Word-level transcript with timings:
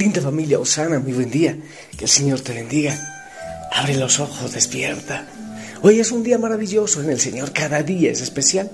Linda 0.00 0.22
familia 0.22 0.58
Osana, 0.58 0.98
muy 0.98 1.12
buen 1.12 1.30
día. 1.30 1.54
Que 1.94 2.06
el 2.06 2.10
Señor 2.10 2.40
te 2.40 2.54
bendiga. 2.54 2.98
Abre 3.70 3.98
los 3.98 4.18
ojos, 4.18 4.50
despierta. 4.50 5.26
Hoy 5.82 6.00
es 6.00 6.10
un 6.10 6.22
día 6.22 6.38
maravilloso 6.38 7.02
en 7.02 7.10
el 7.10 7.20
Señor, 7.20 7.52
cada 7.52 7.82
día 7.82 8.10
es 8.10 8.22
especial. 8.22 8.70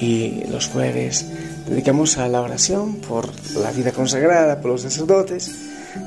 Y 0.00 0.42
los 0.50 0.66
jueves 0.66 1.26
dedicamos 1.68 2.18
a 2.18 2.26
la 2.26 2.42
oración 2.42 2.96
por 2.96 3.30
la 3.54 3.70
vida 3.70 3.92
consagrada, 3.92 4.60
por 4.60 4.72
los 4.72 4.82
sacerdotes 4.82 5.48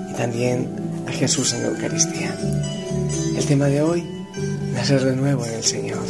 y 0.10 0.14
también 0.16 0.68
a 1.08 1.14
Jesús 1.14 1.54
en 1.54 1.64
la 1.64 1.70
Eucaristía. 1.70 2.36
El 3.38 3.46
tema 3.46 3.68
de 3.68 3.82
hoy, 3.82 4.04
nacer 4.74 5.02
de 5.02 5.16
nuevo 5.16 5.46
en 5.46 5.54
el 5.54 5.64
Señor. 5.64 6.04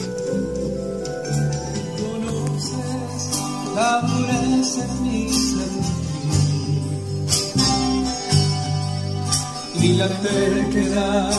Y 9.84 9.94
la 9.94 10.08
terquedad 10.08 11.31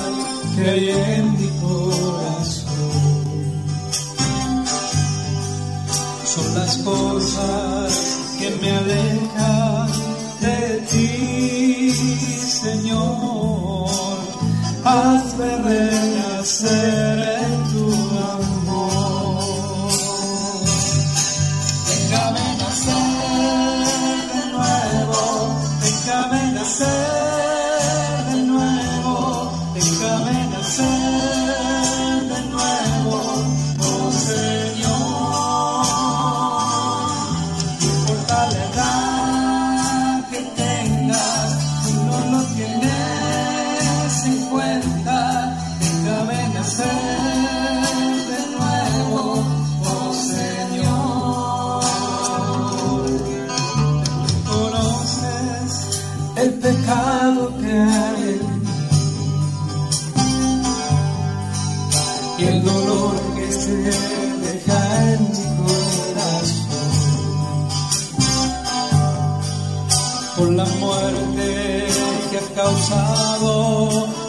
que 0.57 0.71
hay 0.71 0.89
en 0.91 1.33
mi 1.39 1.49
corazón. 1.61 2.73
Son 6.25 6.55
las 6.55 6.77
cosas 6.79 8.19
que 8.39 8.51
me 8.61 8.71
alejan 8.71 9.89
de 10.41 10.81
ti, 10.91 11.91
Señor. 12.63 13.91
Hazme 14.85 15.57
renacer 15.63 17.12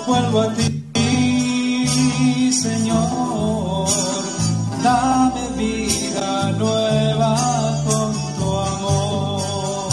vuelvo 0.07 0.41
a 0.41 0.53
ti, 0.53 1.87
Señor. 2.51 3.87
Dame 4.83 5.41
vida 5.57 6.51
nueva 6.57 7.83
con 7.85 8.13
tu 8.37 8.57
amor. 8.57 9.91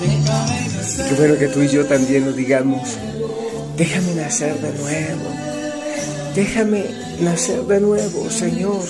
Déjame 0.00 0.68
nacer. 0.76 1.08
Qué 1.08 1.14
bueno 1.14 1.38
que 1.38 1.48
tú 1.48 1.62
y 1.62 1.68
yo 1.68 1.86
también 1.86 2.24
lo 2.26 2.32
digamos. 2.32 2.96
Déjame 3.76 4.14
nacer 4.14 4.60
de 4.60 4.72
nuevo. 4.78 5.57
Déjame 6.38 6.84
nacer 7.20 7.64
de 7.64 7.80
nuevo, 7.80 8.30
Señor. 8.30 8.80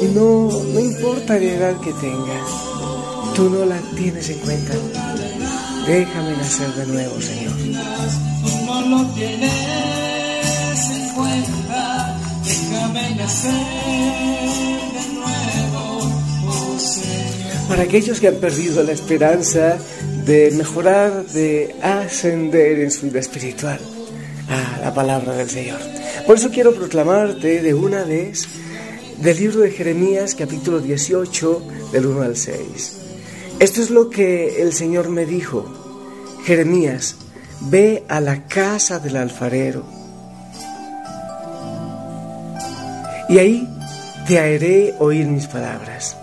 Y 0.00 0.06
no, 0.14 0.48
no 0.72 0.78
importa 0.78 1.34
la 1.34 1.44
edad 1.44 1.80
que 1.80 1.92
tengas, 1.94 2.48
tú 3.34 3.50
no 3.50 3.66
la 3.66 3.80
tienes 3.96 4.30
en 4.30 4.38
cuenta. 4.38 4.74
Déjame 5.88 6.36
nacer 6.36 6.72
de 6.74 6.86
nuevo, 6.86 7.20
Señor. 7.20 7.54
No 8.66 8.82
lo 8.82 9.06
tienes 9.14 9.50
en 10.90 11.14
cuenta. 11.16 12.16
Déjame 12.44 13.16
nacer 13.16 13.50
de 14.94 15.12
nuevo, 15.12 16.12
oh 16.46 16.78
Señor. 16.78 17.68
Para 17.68 17.82
aquellos 17.82 18.20
que 18.20 18.28
han 18.28 18.36
perdido 18.36 18.84
la 18.84 18.92
esperanza 18.92 19.76
de 20.24 20.52
mejorar, 20.52 21.26
de 21.26 21.74
ascender 21.82 22.78
en 22.78 22.92
su 22.92 23.06
vida 23.06 23.18
espiritual. 23.18 23.80
Ah, 24.48 24.78
la 24.80 24.94
palabra 24.94 25.34
del 25.34 25.48
Señor. 25.48 25.78
Por 26.26 26.36
eso 26.36 26.50
quiero 26.50 26.74
proclamarte 26.74 27.62
de 27.62 27.74
una 27.74 28.04
vez 28.04 28.46
del 29.18 29.36
libro 29.38 29.60
de 29.60 29.70
Jeremías, 29.70 30.34
capítulo 30.34 30.80
18, 30.80 31.62
del 31.92 32.06
1 32.06 32.22
al 32.22 32.36
6. 32.36 32.96
Esto 33.58 33.80
es 33.80 33.90
lo 33.90 34.10
que 34.10 34.62
el 34.62 34.72
Señor 34.72 35.08
me 35.08 35.26
dijo. 35.26 35.64
Jeremías, 36.44 37.16
ve 37.60 38.04
a 38.08 38.20
la 38.20 38.46
casa 38.46 38.98
del 38.98 39.16
alfarero. 39.16 39.84
Y 43.28 43.38
ahí 43.38 43.68
te 44.26 44.38
haré 44.38 44.94
oír 44.98 45.26
mis 45.26 45.46
palabras. 45.46 46.16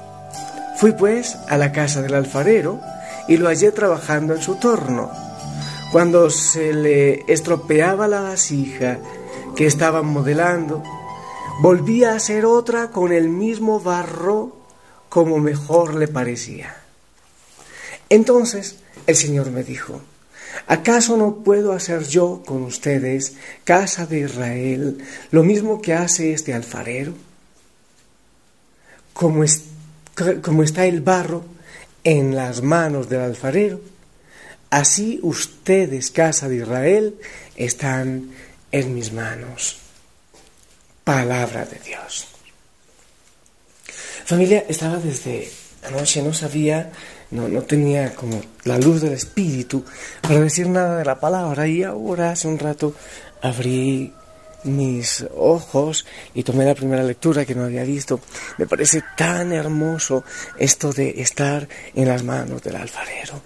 Fui 0.77 0.91
pues 0.93 1.37
a 1.47 1.57
la 1.57 1.71
casa 1.71 2.01
del 2.01 2.13
alfarero 2.13 2.79
y 3.27 3.37
lo 3.37 3.47
hallé 3.47 3.71
trabajando 3.71 4.35
en 4.35 4.41
su 4.41 4.55
torno. 4.55 5.20
Cuando 5.91 6.29
se 6.29 6.73
le 6.73 7.25
estropeaba 7.27 8.07
la 8.07 8.21
vasija 8.21 8.99
que 9.57 9.67
estaban 9.67 10.05
modelando, 10.05 10.81
volvía 11.61 12.13
a 12.13 12.15
hacer 12.15 12.45
otra 12.45 12.91
con 12.91 13.11
el 13.11 13.27
mismo 13.27 13.81
barro 13.81 14.55
como 15.09 15.39
mejor 15.39 15.95
le 15.95 16.07
parecía. 16.07 16.77
Entonces 18.07 18.77
el 19.05 19.17
Señor 19.17 19.51
me 19.51 19.63
dijo, 19.63 20.01
¿acaso 20.67 21.17
no 21.17 21.43
puedo 21.43 21.73
hacer 21.73 22.07
yo 22.07 22.41
con 22.45 22.63
ustedes, 22.63 23.33
casa 23.65 24.05
de 24.05 24.21
Israel, 24.21 24.99
lo 25.31 25.43
mismo 25.43 25.81
que 25.81 25.93
hace 25.93 26.31
este 26.31 26.53
alfarero? 26.53 27.13
Como, 29.11 29.43
como 30.41 30.63
está 30.63 30.85
el 30.85 31.01
barro 31.01 31.43
en 32.05 32.33
las 32.33 32.61
manos 32.61 33.09
del 33.09 33.19
alfarero, 33.19 33.81
así 34.71 35.19
ustedes, 35.21 36.09
casa 36.09 36.49
de 36.49 36.55
Israel, 36.57 37.15
están 37.55 38.31
en 38.71 38.95
mis 38.95 39.13
manos. 39.13 39.77
Palabra 41.03 41.65
de 41.65 41.77
Dios. 41.79 42.27
Familia, 44.25 44.65
estaba 44.67 44.97
desde 44.97 45.51
anoche, 45.83 46.23
no 46.23 46.33
sabía 46.33 46.91
no, 47.31 47.47
no 47.47 47.61
tenía 47.63 48.13
como 48.13 48.41
la 48.65 48.77
luz 48.77 49.01
del 49.01 49.13
espíritu 49.13 49.83
para 50.21 50.39
decir 50.39 50.67
nada 50.67 50.97
de 50.97 51.05
la 51.05 51.19
palabra 51.19 51.67
y 51.67 51.83
ahora 51.83 52.31
hace 52.31 52.47
un 52.47 52.59
rato 52.59 52.93
abrí 53.41 54.13
mis 54.63 55.25
ojos 55.35 56.05
y 56.33 56.43
tomé 56.43 56.65
la 56.65 56.75
primera 56.75 57.03
lectura 57.03 57.45
que 57.45 57.55
no 57.55 57.63
había 57.63 57.83
visto. 57.83 58.19
Me 58.57 58.67
parece 58.67 59.03
tan 59.17 59.51
hermoso 59.51 60.23
esto 60.57 60.93
de 60.93 61.21
estar 61.21 61.67
en 61.95 62.07
las 62.07 62.23
manos 62.23 62.61
del 62.61 62.75
alfarero. 62.75 63.41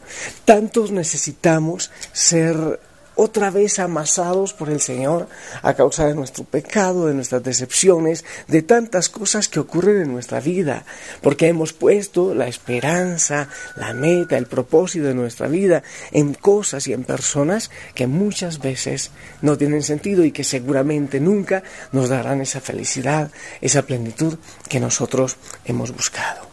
Tantos 0.46 0.92
necesitamos 0.92 1.92
ser 2.12 2.80
otra 3.16 3.50
vez 3.50 3.80
amasados 3.80 4.53
por 4.53 4.70
el 4.70 4.81
Señor 4.81 5.28
a 5.62 5.74
causa 5.74 6.06
de 6.06 6.16
nuestro 6.16 6.44
pecado, 6.44 7.08
de 7.08 7.14
nuestras 7.14 7.44
decepciones, 7.44 8.26
de 8.48 8.62
tantas 8.62 9.09
cosas 9.09 9.48
que 9.48 9.59
ocurren 9.59 10.02
en 10.02 10.14
nuestra 10.14 10.40
vida, 10.40 10.86
porque 11.22 11.48
hemos 11.48 11.74
puesto 11.74 12.34
la 12.34 12.47
esperanza, 12.47 13.47
la 13.76 13.94
meta, 13.94 14.38
el 14.38 14.47
propósito 14.47 15.08
de 15.08 15.14
nuestra 15.14 15.47
vida 15.47 15.84
en 16.12 16.34
cosas 16.34 16.88
y 16.88 16.94
en 16.94 17.03
personas 17.03 17.72
que 17.94 18.08
muchas 18.08 18.59
veces 18.59 19.12
no 19.41 19.58
tienen 19.58 19.84
sentido 19.84 20.23
y 20.23 20.32
que 20.32 20.44
seguramente 20.44 21.20
nunca 21.20 21.64
nos 21.91 22.09
darán 22.09 22.41
esa 22.41 22.62
felicidad, 22.62 23.32
esa 23.62 23.84
plenitud 23.84 24.38
que 24.70 24.79
nosotros 24.79 25.38
hemos 25.66 25.91
buscado. 25.91 26.47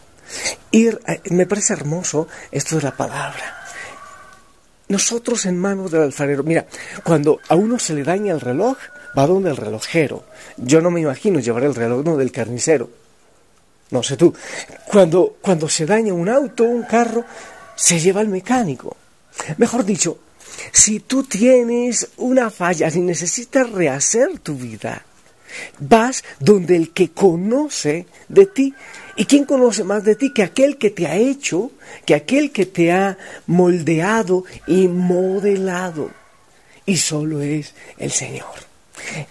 Ir, 0.71 0.99
eh, 1.07 1.21
me 1.29 1.45
parece 1.45 1.73
hermoso 1.73 2.27
esto 2.51 2.77
de 2.77 2.81
la 2.81 2.97
palabra 2.97 3.62
nosotros 4.93 5.45
en 5.45 5.57
manos 5.57 5.91
del 5.91 6.03
alfarero. 6.03 6.43
Mira, 6.43 6.65
cuando 7.03 7.39
a 7.49 7.55
uno 7.55 7.77
se 7.79 7.93
le 7.93 8.03
daña 8.03 8.33
el 8.33 8.39
reloj, 8.39 8.77
va 9.17 9.27
donde 9.27 9.49
el 9.49 9.57
relojero. 9.57 10.23
Yo 10.57 10.81
no 10.81 10.91
me 10.91 11.01
imagino 11.01 11.39
llevar 11.39 11.63
el 11.63 11.75
reloj 11.75 12.05
no 12.05 12.15
del 12.15 12.31
carnicero. 12.31 12.89
No 13.91 14.01
sé 14.01 14.17
tú. 14.17 14.33
Cuando, 14.85 15.37
cuando 15.41 15.67
se 15.67 15.85
daña 15.85 16.13
un 16.13 16.29
auto, 16.29 16.63
un 16.63 16.83
carro, 16.83 17.25
se 17.75 17.99
lleva 17.99 18.21
al 18.21 18.29
mecánico. 18.29 18.95
Mejor 19.57 19.83
dicho, 19.83 20.19
si 20.71 20.99
tú 20.99 21.23
tienes 21.23 22.07
una 22.17 22.49
falla, 22.49 22.89
si 22.89 23.01
necesitas 23.01 23.69
rehacer 23.69 24.39
tu 24.39 24.55
vida, 24.55 25.03
Vas 25.79 26.23
donde 26.39 26.75
el 26.75 26.91
que 26.91 27.11
conoce 27.11 28.05
de 28.29 28.45
ti. 28.45 28.73
¿Y 29.15 29.25
quién 29.25 29.45
conoce 29.45 29.83
más 29.83 30.03
de 30.03 30.15
ti 30.15 30.33
que 30.33 30.43
aquel 30.43 30.77
que 30.77 30.89
te 30.89 31.07
ha 31.07 31.15
hecho, 31.15 31.71
que 32.05 32.15
aquel 32.15 32.51
que 32.51 32.65
te 32.65 32.91
ha 32.91 33.17
moldeado 33.45 34.45
y 34.65 34.87
modelado? 34.87 36.11
Y 36.85 36.97
solo 36.97 37.41
es 37.41 37.73
el 37.97 38.11
Señor. 38.11 38.53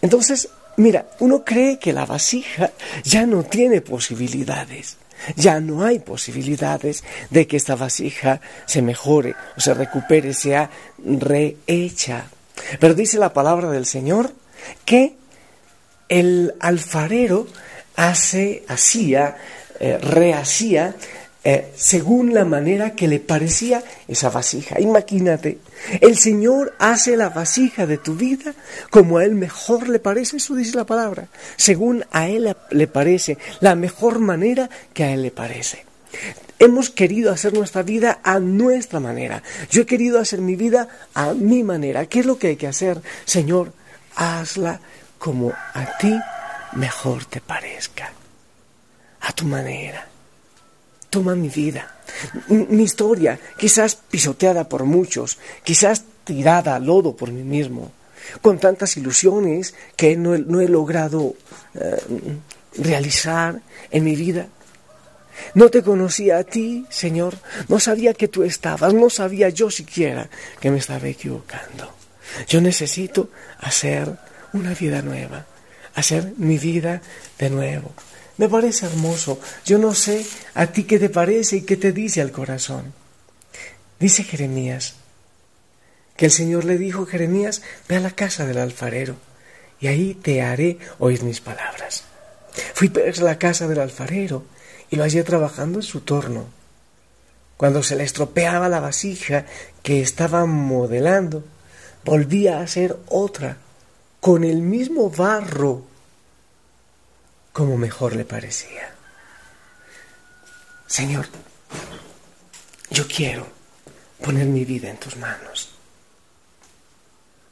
Entonces, 0.01 0.49
mira, 0.77 1.07
uno 1.19 1.45
cree 1.45 1.79
que 1.79 1.93
la 1.93 2.07
vasija 2.07 2.71
ya 3.05 3.27
no 3.27 3.43
tiene 3.43 3.81
posibilidades. 3.81 4.97
Ya 5.37 5.61
no 5.61 5.85
hay 5.85 6.01
posibilidades 6.01 7.05
de 7.31 7.47
que 7.47 7.57
esta 7.57 7.77
vasija 7.77 8.41
se 8.67 8.83
mejore 8.83 9.35
o 9.57 9.61
se 9.61 9.75
recupere, 9.75 10.35
sea 10.35 10.71
rehecha. 10.99 12.27
Pero 12.81 12.95
dice 12.95 13.19
la 13.19 13.33
palabra 13.33 13.71
del 13.71 13.87
Señor 13.87 14.33
que 14.85 15.15
el 16.09 16.55
alfarero 16.61 17.47
hace, 17.97 18.65
hacía, 18.69 19.37
eh, 19.81 19.99
rehacía 19.99 20.95
eh, 21.45 21.73
según 21.75 22.35
la 22.35 22.45
manera 22.45 22.95
que 22.95 23.09
le 23.09 23.19
parecía 23.19 23.83
esa 24.07 24.31
vasija. 24.31 24.81
Imagínate, 24.81 25.59
el 26.01 26.17
Señor 26.17 26.75
hace 26.79 27.17
la 27.17 27.31
vasija 27.31 27.85
de 27.85 27.99
tu 27.99 28.15
vida 28.15 28.55
como 28.91 29.19
a 29.19 29.25
Él 29.25 29.35
mejor 29.35 29.89
le 29.89 29.99
parece, 29.99 30.37
eso 30.37 30.55
dice 30.55 30.77
la 30.77 30.87
palabra, 30.87 31.27
según 31.57 32.05
a 32.13 32.29
Él 32.29 32.55
le 32.71 32.87
parece, 32.87 33.39
la 33.61 33.75
mejor 33.75 34.21
manera 34.21 34.71
que 34.95 35.03
a 35.03 35.13
Él 35.13 35.23
le 35.23 35.31
parece. 35.33 35.85
Hemos 36.61 36.91
querido 36.91 37.33
hacer 37.33 37.55
nuestra 37.55 37.83
vida 37.83 38.21
a 38.23 38.39
nuestra 38.39 39.01
manera. 39.01 39.43
Yo 39.69 39.83
he 39.83 39.87
querido 39.87 40.21
hacer 40.21 40.41
mi 40.41 40.55
vida 40.55 40.87
a 41.13 41.33
mi 41.33 41.65
manera. 41.65 42.07
¿Qué 42.07 42.21
es 42.21 42.27
lo 42.27 42.39
que 42.39 42.49
hay 42.49 42.57
que 42.57 42.69
hacer? 42.69 43.03
Señor, 43.25 43.73
hazla 44.15 44.81
como 45.19 45.51
a 45.51 45.99
ti 45.99 46.15
mejor 46.75 47.25
te 47.25 47.41
parezca, 47.41 48.13
a 49.23 49.33
tu 49.33 49.45
manera. 49.45 50.07
Toma 51.11 51.35
mi 51.35 51.49
vida, 51.49 51.95
mi 52.49 52.85
historia, 52.85 53.39
quizás 53.59 53.97
pisoteada 53.97 54.69
por 54.69 54.85
muchos, 54.85 55.39
quizás 55.63 56.05
tirada 56.25 56.77
al 56.77 56.87
lodo 56.87 57.15
por 57.15 57.31
mí 57.31 57.43
mismo, 57.43 57.93
con 58.41 58.59
tantas 58.59 58.97
ilusiones 58.97 59.75
que 59.97 60.17
no 60.17 60.35
he, 60.35 60.69
logrado 60.69 61.35
eh, 61.75 62.01
realizar 62.79 63.61
en 63.91 64.05
mi 64.05 64.17
vida. 64.17 64.47
No 65.55 65.69
te 65.69 65.83
conocía 65.83 66.39
a 66.39 66.45
ti, 66.45 66.87
Señor, 66.89 67.35
no 67.69 67.79
sabía 67.79 68.15
que 68.15 68.29
tú 68.29 68.43
estabas, 68.43 68.95
no 68.95 69.11
sabía 69.11 69.49
yo 69.49 69.71
siquiera 69.71 70.29
que 70.61 70.71
me 70.71 70.79
estaba 70.79 71.09
equivocando. 71.09 71.93
Yo 72.49 72.61
necesito 72.61 73.31
hacer 73.59 74.17
una 74.53 74.73
vida 74.75 75.03
nueva, 75.03 75.47
hacer 75.95 76.33
mi 76.37 76.59
vida 76.59 77.03
de 77.39 77.51
nuevo. 77.51 77.93
Me 78.39 78.49
parece 78.49 78.87
hermoso. 78.87 79.39
Yo 79.65 79.79
no 79.79 79.95
sé 79.95 80.25
a 80.55 80.67
ti 80.67 80.85
qué 80.85 80.99
te 80.99 81.11
parece 81.11 81.57
y 81.57 81.63
qué 81.63 81.77
te 81.77 81.93
dice 81.93 82.21
al 82.21 82.33
corazón. 82.33 82.93
Dice 84.01 84.25
Jeremías 84.25 84.95
que 86.17 86.27
el 86.27 86.33
Señor 86.33 86.65
le 86.65 86.79
dijo, 86.79 87.07
Jeremías, 87.07 87.63
ve 87.89 87.97
a 87.97 88.01
la 88.01 88.11
casa 88.11 88.47
del 88.47 88.59
alfarero 88.59 89.17
y 89.81 89.87
ahí 89.87 90.15
te 90.15 90.43
haré 90.43 90.79
oír 90.99 91.23
mis 91.23 91.41
palabras. 91.41 92.05
Fui 92.75 92.93
a 92.95 93.23
la 93.23 93.39
casa 93.39 93.67
del 93.67 93.81
alfarero 93.81 94.45
y 94.91 94.97
lo 94.97 95.05
hallé 95.05 95.25
trabajando 95.25 95.79
en 95.79 95.83
su 95.85 96.01
torno. 96.01 96.47
Cuando 97.57 97.83
se 97.83 97.97
le 97.97 98.05
estropeaba 98.05 98.69
la 98.69 98.81
vasija 98.81 99.47
que 99.83 100.03
estaba 100.03 100.47
modelando, 100.47 101.45
volvía 102.05 102.59
a 102.59 102.63
hacer 102.63 102.97
otra 103.09 103.59
con 104.21 104.45
el 104.45 104.63
mismo 104.63 105.11
barro 105.11 105.85
como 107.53 107.77
mejor 107.77 108.17
le 108.17 108.25
parecía. 108.25 108.95
Señor, 110.87 111.27
yo 112.91 113.07
quiero 113.07 113.47
poner 114.23 114.47
mi 114.47 114.65
vida 114.65 114.91
en 114.91 114.99
tus 114.99 115.17
manos. 115.17 115.71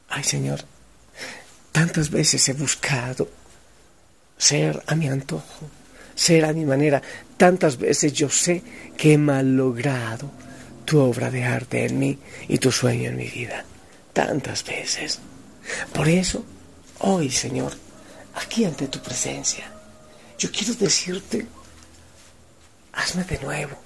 Ay, 0.09 0.23
Señor, 0.23 0.63
tantas 1.71 2.09
veces 2.09 2.47
he 2.49 2.53
buscado 2.53 3.29
ser 4.37 4.83
a 4.87 4.95
mi 4.95 5.07
antojo, 5.07 5.69
ser 6.15 6.45
a 6.45 6.53
mi 6.53 6.65
manera. 6.65 7.01
Tantas 7.37 7.77
veces 7.77 8.13
yo 8.13 8.29
sé 8.29 8.61
que 8.97 9.13
he 9.13 9.17
malogrado 9.17 10.29
tu 10.85 10.99
obra 10.99 11.31
de 11.31 11.43
arte 11.43 11.85
en 11.85 11.99
mí 11.99 12.19
y 12.47 12.57
tu 12.57 12.71
sueño 12.71 13.09
en 13.09 13.17
mi 13.17 13.27
vida. 13.27 13.65
Tantas 14.13 14.63
veces. 14.65 15.19
Por 15.93 16.07
eso 16.07 16.43
hoy, 16.99 17.29
Señor, 17.29 17.73
aquí 18.35 18.65
ante 18.65 18.87
tu 18.87 18.99
presencia, 18.99 19.71
yo 20.41 20.49
quiero 20.51 20.73
decirte, 20.73 21.45
hazme 22.93 23.23
de 23.25 23.37
nuevo. 23.39 23.77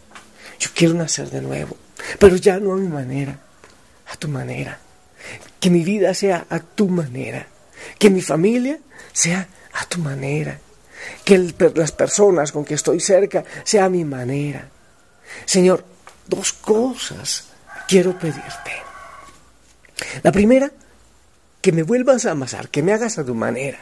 Yo 0.57 0.69
quiero 0.73 0.93
nacer 0.93 1.29
de 1.29 1.41
nuevo, 1.41 1.75
pero 2.17 2.37
ya 2.37 2.59
no 2.59 2.71
a 2.71 2.77
mi 2.77 2.87
manera, 2.87 3.37
a 4.07 4.15
tu 4.15 4.29
manera. 4.29 4.79
Que 5.59 5.69
mi 5.69 5.83
vida 5.83 6.13
sea 6.13 6.45
a 6.49 6.59
tu 6.59 6.87
manera. 6.87 7.45
Que 7.99 8.09
mi 8.09 8.21
familia 8.21 8.79
sea 9.11 9.49
a 9.73 9.85
tu 9.85 9.99
manera. 9.99 10.57
Que 11.25 11.53
las 11.75 11.91
personas 11.91 12.53
con 12.53 12.63
que 12.63 12.75
estoy 12.75 13.01
cerca 13.01 13.43
sea 13.65 13.85
a 13.85 13.89
mi 13.89 14.05
manera. 14.05 14.69
Señor, 15.45 15.83
dos 16.25 16.53
cosas 16.53 17.47
quiero 17.85 18.17
pedirte. 18.17 18.71
La 20.23 20.31
primera, 20.31 20.71
que 21.59 21.73
me 21.73 21.83
vuelvas 21.83 22.25
a 22.25 22.31
amasar, 22.31 22.69
que 22.69 22.81
me 22.81 22.93
hagas 22.93 23.17
a 23.17 23.25
tu 23.25 23.35
manera, 23.35 23.79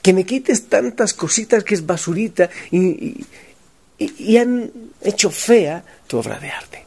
que 0.00 0.12
me 0.12 0.24
quites 0.24 0.68
tantas 0.68 1.14
cositas 1.14 1.64
que 1.64 1.74
es 1.74 1.86
basurita 1.86 2.50
y, 2.70 3.24
y, 3.98 4.36
han 4.36 4.70
hecho 5.00 5.30
fea 5.30 5.84
tu 6.06 6.18
obra 6.18 6.38
de 6.38 6.50
arte. 6.50 6.84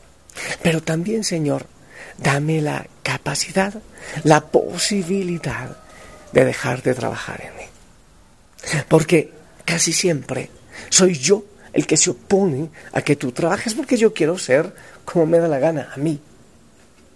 Pero 0.62 0.82
también, 0.82 1.24
Señor, 1.24 1.66
dame 2.18 2.62
la 2.62 2.86
capacidad, 3.04 3.74
la 4.24 4.42
posibilidad 4.42 5.78
de 6.32 6.46
dejar 6.46 6.84
de 6.84 6.94
trabajar 6.94 7.42
en 7.42 7.56
mí. 7.56 8.84
Porque 8.88 9.32
casi 9.64 9.94
siempre 9.94 10.50
soy 10.90 11.18
yo 11.18 11.46
el 11.72 11.86
que 11.86 11.98
se 11.98 12.10
opone 12.10 12.70
a 12.94 13.02
que 13.02 13.16
tú 13.16 13.32
trabajes 13.32 13.74
porque 13.74 13.98
yo 13.98 14.14
quiero 14.14 14.38
ser 14.38 14.74
como 15.04 15.26
me 15.26 15.40
da 15.40 15.48
la 15.48 15.60
gana 15.60 15.92
a 15.94 15.98
mí, 15.98 16.20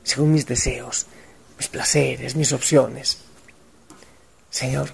según 0.04 0.34
mis 0.34 0.46
deseos, 0.46 1.08
mis 1.58 1.68
placeres, 1.70 2.36
mis 2.36 2.52
opciones. 2.52 3.20
Señor, 4.50 4.94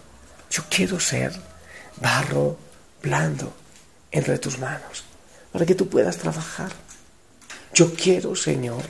yo 0.49 0.63
quiero 0.69 0.99
ser 0.99 1.33
barro 1.97 2.57
blando 3.01 3.53
entre 4.11 4.37
tus 4.39 4.57
manos 4.59 5.03
para 5.51 5.65
que 5.65 5.75
tú 5.75 5.87
puedas 5.87 6.17
trabajar. 6.17 6.71
Yo 7.73 7.93
quiero, 7.93 8.35
Señor, 8.35 8.83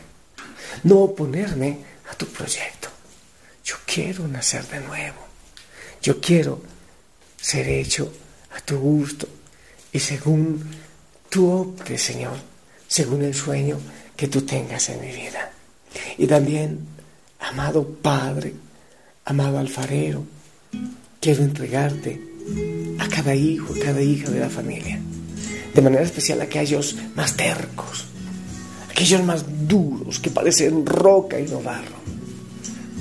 no 0.84 1.00
oponerme 1.00 1.80
a 2.10 2.16
tu 2.16 2.26
proyecto. 2.28 2.90
Yo 3.64 3.76
quiero 3.86 4.28
nacer 4.28 4.68
de 4.68 4.80
nuevo. 4.80 5.18
Yo 6.02 6.22
quiero 6.22 6.62
ser 7.40 7.68
hecho 7.68 8.12
a 8.56 8.62
tu 8.62 8.78
gusto 8.78 9.28
y 9.92 10.00
según 10.00 10.64
tu 11.30 11.52
opte, 11.52 11.98
Señor, 11.98 12.38
según 12.88 13.24
el 13.24 13.34
sueño 13.34 13.80
que 14.16 14.28
tú 14.28 14.42
tengas 14.44 14.90
en 14.90 15.02
mi 15.02 15.12
vida. 15.12 15.52
Y 16.18 16.28
también 16.28 16.88
amado 17.40 17.88
Padre, 17.88 18.54
amado 19.26 19.60
alfarero, 19.60 20.26
quiero 21.26 21.42
entregarte 21.42 22.22
a 23.00 23.08
cada 23.08 23.34
hijo, 23.34 23.74
a 23.74 23.84
cada 23.84 24.00
hija 24.00 24.30
de 24.30 24.40
la 24.42 24.48
familia, 24.48 25.00
de 25.74 25.82
manera 25.82 26.04
especial 26.04 26.40
a 26.40 26.44
aquellos 26.44 26.96
más 27.16 27.36
tercos, 27.36 28.06
aquellos 28.92 29.24
más 29.24 29.44
duros 29.68 30.20
que 30.20 30.30
parecen 30.30 30.86
roca 30.86 31.40
y 31.40 31.48
no 31.48 31.64
barro, 31.64 31.98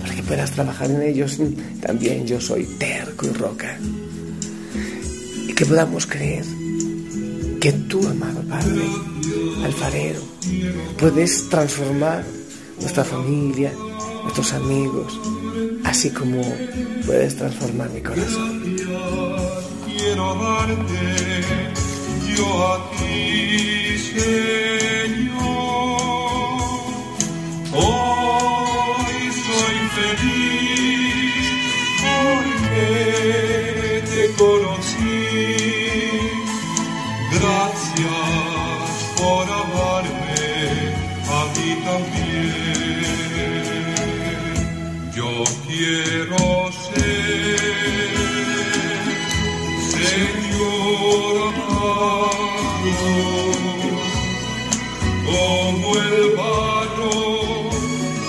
para 0.01 0.15
que 0.15 0.23
puedas 0.23 0.53
trabajar 0.53 0.91
en 0.91 1.03
ellos. 1.03 1.39
También 1.83 2.27
yo 2.27 2.41
soy 2.41 2.65
terco 2.79 3.27
y 3.27 3.31
roca. 3.33 3.79
Y 5.47 5.53
que 5.53 5.67
podamos 5.67 6.07
creer 6.07 6.47
que 7.61 7.73
tú, 7.91 8.09
amado 8.09 8.41
Padre, 8.49 8.87
alfarero, 9.65 10.23
puedes 10.97 11.51
transformar 11.51 12.25
nuestra 12.81 13.05
familia, 13.05 13.71
nuestros 14.23 14.55
amigos, 14.55 15.21
así 15.95 16.11
como 16.11 16.43
puedes 17.07 17.37
transformar 17.37 17.89
mi 17.91 18.01
corazón. 18.01 18.77
Quiero 19.87 20.35
darte 20.35 21.45
yo 22.37 22.67
a 22.67 22.91
ti, 22.99 23.97
Señor. 23.99 24.84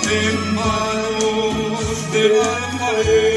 En 0.08 0.54
manos 0.54 2.12
del 2.12 2.32
alfarero. 2.40 3.35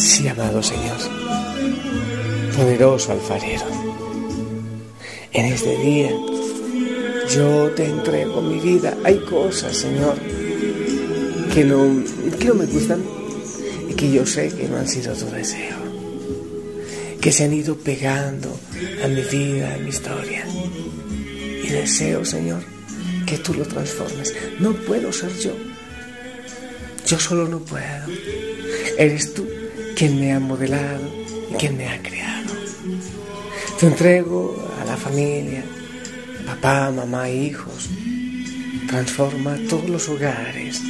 Sí, 0.00 0.26
amado 0.26 0.62
Señor, 0.62 0.96
poderoso 2.56 3.12
alfarero, 3.12 3.66
en 5.30 5.44
este 5.44 5.76
día 5.76 6.10
yo 7.36 7.70
te 7.72 7.84
entrego 7.84 8.40
mi 8.40 8.58
vida. 8.60 8.96
Hay 9.04 9.18
cosas, 9.18 9.76
Señor, 9.76 10.14
que 11.52 11.64
no, 11.64 12.02
que 12.38 12.46
no 12.46 12.54
me 12.54 12.64
gustan 12.64 13.04
y 13.90 13.92
que 13.92 14.10
yo 14.10 14.24
sé 14.24 14.48
que 14.48 14.68
no 14.68 14.78
han 14.78 14.88
sido 14.88 15.12
tu 15.14 15.26
deseo, 15.26 15.76
que 17.20 17.30
se 17.30 17.44
han 17.44 17.52
ido 17.52 17.76
pegando 17.76 18.58
a 19.04 19.06
mi 19.06 19.20
vida, 19.20 19.74
a 19.74 19.78
mi 19.78 19.90
historia. 19.90 20.46
Y 21.62 21.68
deseo, 21.68 22.24
Señor, 22.24 22.62
que 23.26 23.36
tú 23.36 23.52
lo 23.52 23.66
transformes. 23.66 24.34
No 24.60 24.72
puedo 24.72 25.12
ser 25.12 25.36
yo. 25.36 25.52
Yo 27.06 27.18
solo 27.20 27.46
no 27.48 27.58
puedo. 27.58 28.06
Eres 28.96 29.34
tú 29.34 29.49
quien 30.00 30.18
me 30.18 30.32
ha 30.32 30.40
modelado 30.40 31.06
y 31.50 31.54
quien 31.56 31.76
me 31.76 31.86
ha 31.86 32.00
creado. 32.00 32.54
Te 33.78 33.86
entrego 33.86 34.56
a 34.80 34.84
la 34.86 34.96
familia, 34.96 35.62
papá, 36.46 36.90
mamá, 36.90 37.28
hijos. 37.28 37.90
Transforma 38.88 39.58
todos 39.68 39.90
los 39.90 40.08
hogares. 40.08 40.80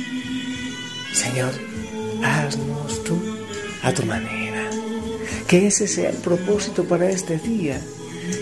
Señor, 1.12 1.50
haznos 2.23 3.02
tú 3.02 3.21
a 3.83 3.93
tu 3.93 4.05
manera. 4.05 4.71
Que 5.49 5.67
ese 5.67 5.88
sea 5.88 6.11
el 6.11 6.17
propósito 6.19 6.85
para 6.85 7.11
este 7.11 7.37
día. 7.38 7.81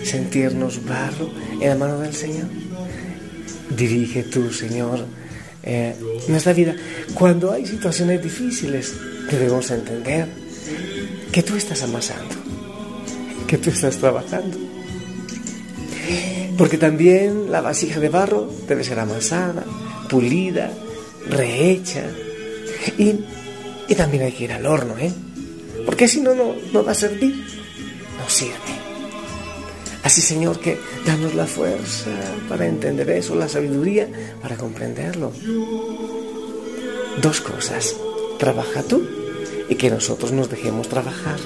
Sentirnos 0.03 0.85
barro 0.85 1.31
en 1.59 1.67
la 1.67 1.75
mano 1.77 1.97
del 1.97 2.13
Señor. 2.13 2.45
Dirige 3.75 4.21
tú, 4.21 4.53
Señor, 4.53 5.03
eh, 5.63 5.95
nuestra 6.27 6.53
vida. 6.53 6.75
Cuando 7.15 7.51
hay 7.51 7.65
situaciones 7.65 8.21
difíciles, 8.21 8.93
debemos 9.31 9.71
entender 9.71 10.48
que 11.31 11.43
tú 11.43 11.55
estás 11.55 11.83
amasando, 11.83 12.35
que 13.47 13.57
tú 13.57 13.69
estás 13.69 13.97
trabajando. 13.97 14.57
Porque 16.57 16.77
también 16.77 17.51
la 17.51 17.61
vasija 17.61 17.99
de 17.99 18.09
barro 18.09 18.51
debe 18.67 18.83
ser 18.83 18.99
amasada, 18.99 19.63
pulida, 20.09 20.73
rehecha. 21.29 22.03
Y, 22.97 23.15
y 23.87 23.95
también 23.95 24.23
hay 24.23 24.31
que 24.31 24.43
ir 24.45 24.51
al 24.51 24.65
horno, 24.65 24.97
¿eh? 24.97 25.11
Porque 25.85 26.07
si 26.07 26.21
no, 26.21 26.35
no, 26.35 26.55
no 26.73 26.83
va 26.83 26.91
a 26.91 26.95
servir. 26.95 27.33
No 28.17 28.29
sirve. 28.29 28.79
Así, 30.03 30.21
Señor, 30.21 30.59
que 30.59 30.77
danos 31.05 31.35
la 31.35 31.45
fuerza 31.45 32.09
para 32.49 32.65
entender 32.65 33.09
eso, 33.11 33.35
la 33.35 33.47
sabiduría 33.47 34.09
para 34.41 34.57
comprenderlo. 34.57 35.31
Dos 37.21 37.41
cosas. 37.41 37.95
Trabaja 38.37 38.83
tú 38.83 39.18
y 39.69 39.75
que 39.75 39.89
nosotros 39.89 40.31
nos 40.31 40.49
dejemos 40.49 40.89
trabajar. 40.89 41.37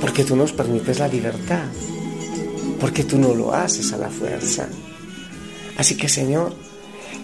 Porque 0.00 0.24
tú 0.24 0.36
nos 0.36 0.52
permites 0.52 0.98
la 0.98 1.08
libertad. 1.08 1.66
Porque 2.80 3.04
tú 3.04 3.18
no 3.18 3.34
lo 3.34 3.54
haces 3.54 3.92
a 3.92 3.98
la 3.98 4.08
fuerza. 4.08 4.68
Así 5.76 5.96
que, 5.96 6.08
Señor, 6.08 6.52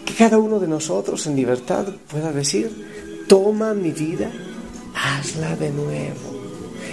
que 0.04 0.14
cada 0.14 0.38
uno 0.38 0.60
de 0.60 0.68
nosotros 0.68 1.26
en 1.26 1.36
libertad 1.36 1.86
pueda 2.08 2.32
decir, 2.32 3.24
toma 3.28 3.74
mi 3.74 3.90
vida, 3.90 4.30
hazla 4.94 5.56
de 5.56 5.70
nuevo. 5.70 6.34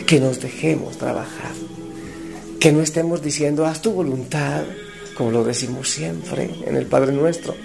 Que 0.07 0.19
nos 0.19 0.41
dejemos 0.41 0.97
trabajar. 0.97 1.51
Que 2.59 2.71
no 2.71 2.81
estemos 2.81 3.21
diciendo, 3.21 3.65
haz 3.65 3.81
tu 3.81 3.91
voluntad, 3.91 4.63
como 5.15 5.31
lo 5.31 5.43
decimos 5.43 5.89
siempre 5.89 6.49
en 6.65 6.75
el 6.75 6.85
Padre 6.87 7.11
Nuestro. 7.11 7.55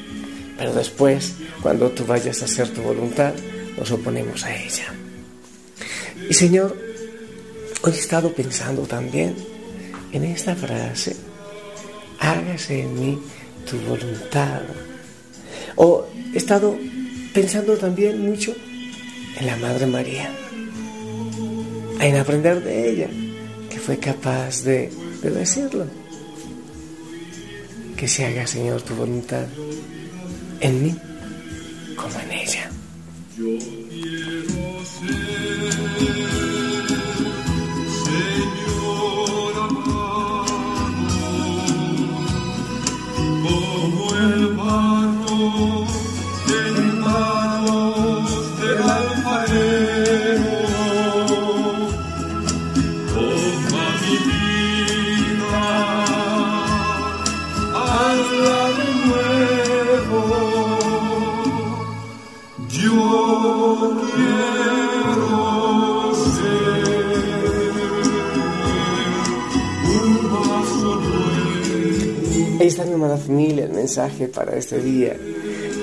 Pero 0.58 0.72
después, 0.72 1.34
cuando 1.62 1.90
tú 1.90 2.04
vayas 2.06 2.40
a 2.40 2.46
hacer 2.46 2.72
tu 2.72 2.82
voluntad, 2.82 3.34
nos 3.76 3.90
oponemos 3.90 4.44
a 4.44 4.54
ella. 4.54 4.92
Y 6.28 6.34
Señor, 6.34 6.76
hoy 7.82 7.92
he 7.92 7.98
estado 7.98 8.32
pensando 8.32 8.82
también 8.82 9.34
en 10.12 10.24
esta 10.24 10.54
frase, 10.54 11.16
hágase 12.18 12.82
en 12.82 13.00
mí 13.00 13.18
tu 13.68 13.76
voluntad. 13.78 14.62
O 15.76 16.06
he 16.32 16.38
estado 16.38 16.76
pensando 17.34 17.76
también 17.76 18.20
mucho 18.20 18.54
en 19.38 19.46
la 19.46 19.56
Madre 19.56 19.86
María, 19.86 20.30
en 22.00 22.16
aprender 22.16 22.62
de 22.62 22.90
ella, 22.90 23.08
que 23.68 23.78
fue 23.78 23.98
capaz 23.98 24.62
de, 24.62 24.90
de 25.22 25.30
decirlo. 25.30 25.86
Que 27.96 28.08
se 28.08 28.26
haga, 28.26 28.46
Señor, 28.46 28.82
tu 28.82 28.94
voluntad 28.94 29.46
en 30.60 30.82
mí. 30.82 30.94
Yo 33.46 33.75
mensaje 73.86 74.26
para 74.26 74.56
este 74.56 74.80
día. 74.80 75.16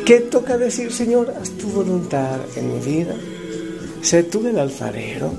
¿Qué 0.05 0.19
toca 0.19 0.57
decir, 0.57 0.91
Señor? 0.91 1.33
Haz 1.39 1.51
tu 1.51 1.69
voluntad 1.69 2.37
en 2.57 2.73
mi 2.73 2.79
vida. 2.81 3.15
Sé 4.01 4.23
tú 4.23 4.45
el 4.45 4.59
alfarero. 4.59 5.31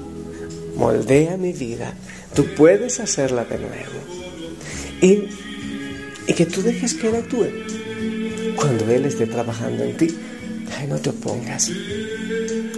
Moldea 0.75 1.37
mi 1.37 1.53
vida. 1.53 1.93
Tú 2.35 2.47
puedes 2.57 3.01
hacerla 3.01 3.45
de 3.45 3.59
nuevo. 3.59 3.99
Y, 5.03 5.29
y 6.27 6.33
que 6.33 6.47
tú 6.47 6.63
dejes 6.63 6.95
que 6.95 7.09
Él 7.09 7.17
actúe. 7.17 7.49
Cuando 8.57 8.91
Él 8.91 9.05
esté 9.05 9.27
trabajando 9.27 9.85
en 9.85 9.99
ti, 9.99 10.09
ay, 10.79 10.87
no 10.87 10.97
te 10.99 11.11
opongas. 11.11 11.71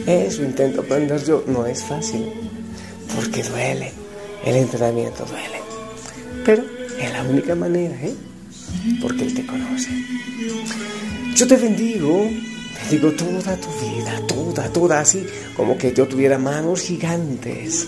Eso 0.05 0.43
intento 0.43 0.81
aprender 0.81 1.25
yo. 1.25 1.45
No 1.47 1.65
es 1.65 1.85
fácil. 1.85 2.27
Porque 3.15 3.45
duele. 3.45 3.93
El 4.45 4.57
entrenamiento 4.57 5.25
duele. 5.27 5.61
Pero 6.45 6.65
es 7.01 7.13
la 7.13 7.23
única 7.23 7.55
manera, 7.55 7.95
¿eh? 8.03 8.15
Porque 9.01 9.25
Él 9.25 9.35
te 9.35 9.47
conoce. 9.47 9.91
Yo 11.35 11.47
te 11.47 11.57
bendigo, 11.57 12.31
bendigo 12.81 13.13
toda 13.13 13.57
tu 13.57 13.69
vida, 13.81 14.21
toda, 14.27 14.73
toda, 14.73 15.01
así 15.01 15.27
como 15.55 15.77
que 15.77 15.93
yo 15.93 16.09
tuviera 16.09 16.39
manos 16.39 16.81
gigantes, 16.81 17.87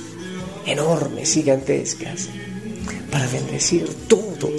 enormes, 0.66 1.32
gigantescas, 1.32 2.28
para 3.11 3.26
bendecir 3.28 3.88
todo, 4.06 4.50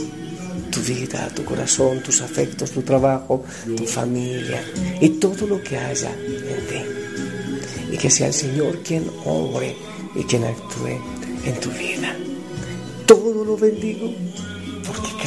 tu 0.71 0.79
vida, 0.81 1.29
tu 1.35 1.43
corazón, 1.45 2.01
tus 2.01 2.21
afectos, 2.21 2.71
tu 2.71 2.81
trabajo, 2.81 3.43
tu 3.77 3.85
familia 3.85 4.63
y 4.99 5.09
todo 5.09 5.45
lo 5.45 5.61
que 5.61 5.77
haya 5.77 6.11
en 6.11 6.67
ti. 6.67 7.93
Y 7.93 7.97
que 7.97 8.09
sea 8.09 8.27
el 8.27 8.33
Señor 8.33 8.79
quien 8.83 9.05
obre 9.25 9.75
y 10.15 10.23
quien 10.23 10.43
actúe 10.45 10.99
en 11.45 11.59
tu 11.59 11.69
vida. 11.71 12.15
Todo 13.05 13.43
lo 13.43 13.57
bendigo 13.57 14.13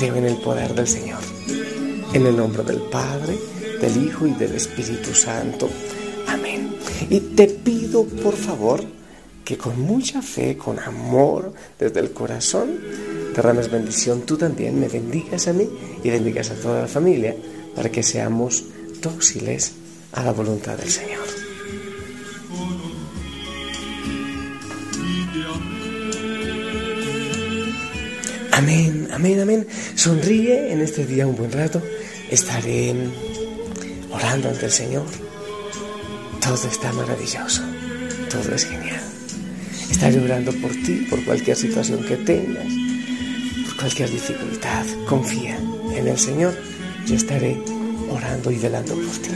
creo 0.03 0.17
en 0.17 0.25
el 0.25 0.37
poder 0.39 0.75
del 0.75 0.89
Señor. 0.89 1.21
En 2.13 2.27
el 2.27 2.37
nombre 2.37 2.65
del 2.65 2.81
Padre, 2.81 3.39
del 3.81 4.05
Hijo 4.05 4.27
y 4.27 4.33
del 4.33 4.57
Espíritu 4.57 5.15
Santo. 5.15 5.71
Amén. 6.27 6.75
Y 7.09 7.21
te 7.21 7.47
pido, 7.47 8.03
por 8.05 8.35
favor, 8.35 8.83
que 9.45 9.57
con 9.57 9.81
mucha 9.81 10.21
fe, 10.21 10.57
con 10.57 10.81
amor, 10.81 11.53
desde 11.79 12.01
el 12.01 12.11
corazón, 12.11 12.81
derrames 13.33 13.71
bendición, 13.71 14.23
tú 14.23 14.37
también 14.37 14.81
me 14.81 14.89
bendigas 14.89 15.47
a 15.47 15.53
mí 15.53 15.71
y 16.03 16.11
bendigas 16.11 16.51
a 16.51 16.55
toda 16.55 16.83
la 16.83 16.89
familia 16.89 17.37
para 17.77 17.89
que 17.89 18.03
seamos 18.03 18.65
dóciles 19.01 19.75
a 20.15 20.25
la 20.25 20.33
voluntad 20.33 20.77
del 20.77 20.91
Señor. 20.91 21.32
Amén, 28.53 29.09
amén, 29.11 29.41
amén. 29.41 29.67
Sonríe 29.95 30.73
en 30.73 30.83
este 30.83 31.07
día 31.07 31.27
un 31.27 31.35
buen 31.35 31.51
rato. 31.51 31.83
Estaré 32.31 32.95
orando 34.11 34.51
ante 34.51 34.67
el 34.67 34.71
Señor. 34.71 35.07
Todo 36.39 36.69
está 36.69 36.93
maravilloso. 36.93 37.63
Todo 38.31 38.55
es 38.55 38.67
genial. 38.67 39.03
Estaré 39.91 40.21
orando 40.21 40.53
por 40.53 40.71
ti, 40.71 41.07
por 41.09 41.25
cualquier 41.25 41.57
situación 41.57 42.05
que 42.05 42.17
tengas, 42.19 42.67
por 43.67 43.77
cualquier 43.79 44.11
dificultad. 44.11 44.85
Confía 45.09 45.59
en 45.95 46.07
el 46.07 46.19
Señor. 46.19 46.55
Yo 47.07 47.15
estaré 47.15 47.57
orando 48.11 48.51
y 48.51 48.59
velando 48.59 48.95
por 48.95 49.17
ti. 49.17 49.31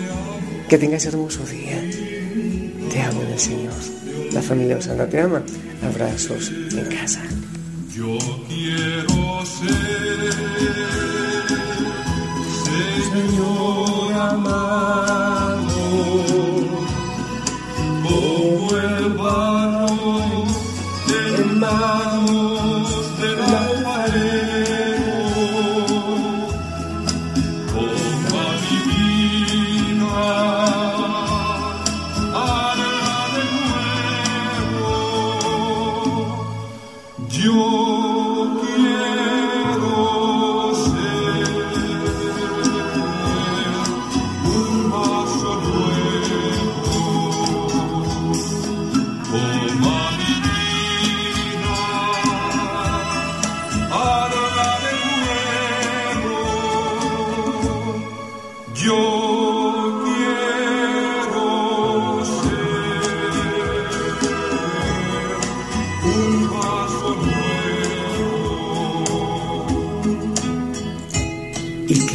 Que 0.68 0.76
tengas 0.76 1.06
hermoso 1.06 1.42
día. 1.46 1.82
Te 2.92 3.00
amo 3.00 3.22
en 3.22 3.32
el 3.32 3.40
Señor. 3.40 3.74
La 4.32 4.42
familia 4.42 4.76
Osana 4.76 5.08
te 5.08 5.20
ama. 5.20 5.42
Abrazos 5.82 6.50
en 6.50 6.84
casa. 6.94 7.22
Yo 9.54 10.25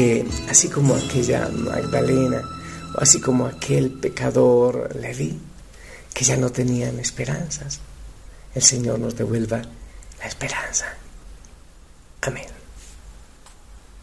que 0.01 0.25
así 0.49 0.67
como 0.69 0.95
aquella 0.95 1.47
Magdalena 1.49 2.41
o 2.95 3.01
así 3.01 3.21
como 3.21 3.45
aquel 3.45 3.91
pecador 3.91 4.95
Leví, 4.95 5.39
que 6.13 6.25
ya 6.25 6.37
no 6.37 6.49
tenían 6.49 6.99
esperanzas, 6.99 7.79
el 8.55 8.63
Señor 8.63 8.97
nos 8.97 9.15
devuelva 9.15 9.61
la 10.19 10.25
esperanza. 10.25 10.87
Amén. 12.21 12.50